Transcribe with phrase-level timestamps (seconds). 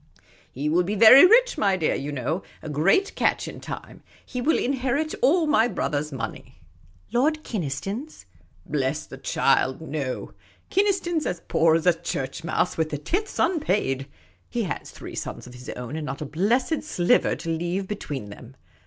[0.51, 2.41] "He will be very rich, my dear, you know.
[2.63, 4.01] A great catch in time.
[4.25, 6.57] He will inherit all my brother's money."
[7.11, 8.25] The Supercilious Attache 47 "Lord Kynaston's?""
[8.73, 10.33] Bless the child, no.
[10.71, 14.07] Kynaston 's as poor as a church mouse with the tithes unpaid;
[14.49, 18.31] he has three sons of his own, and not a blessed stiver to leave between
[18.31, 18.55] them.